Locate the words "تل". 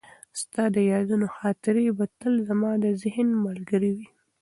2.19-2.33